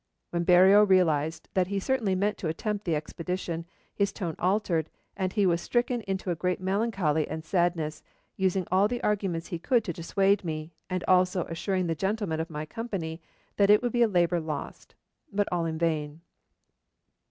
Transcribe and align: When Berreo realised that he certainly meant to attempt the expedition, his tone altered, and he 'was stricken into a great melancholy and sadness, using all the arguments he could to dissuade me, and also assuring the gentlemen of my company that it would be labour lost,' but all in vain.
When 0.31 0.45
Berreo 0.45 0.83
realised 0.83 1.47
that 1.53 1.67
he 1.67 1.79
certainly 1.79 2.15
meant 2.15 2.39
to 2.39 2.47
attempt 2.47 2.85
the 2.85 2.95
expedition, 2.95 3.67
his 3.93 4.11
tone 4.11 4.33
altered, 4.39 4.89
and 5.15 5.31
he 5.31 5.45
'was 5.45 5.61
stricken 5.61 6.01
into 6.07 6.31
a 6.31 6.35
great 6.35 6.59
melancholy 6.59 7.27
and 7.27 7.45
sadness, 7.45 8.01
using 8.35 8.65
all 8.71 8.87
the 8.87 9.03
arguments 9.03 9.49
he 9.49 9.59
could 9.59 9.83
to 9.83 9.93
dissuade 9.93 10.43
me, 10.43 10.73
and 10.89 11.03
also 11.07 11.43
assuring 11.43 11.85
the 11.85 11.93
gentlemen 11.93 12.39
of 12.39 12.49
my 12.49 12.65
company 12.65 13.21
that 13.57 13.69
it 13.69 13.83
would 13.83 13.91
be 13.91 14.03
labour 14.07 14.39
lost,' 14.39 14.95
but 15.31 15.47
all 15.51 15.65
in 15.67 15.77
vain. 15.77 16.21